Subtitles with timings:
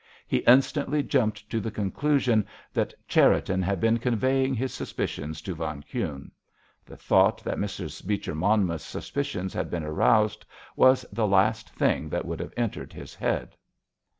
[0.27, 5.83] He instantly jumped to the conclusion that Cherriton had been conveying his suspicions to von
[5.83, 6.31] Kuhne.
[6.87, 8.07] The thought that Mrs.
[8.07, 10.43] Beecher Monmouth's suspicions had been aroused
[10.75, 13.55] was the last thing that would have entered his head.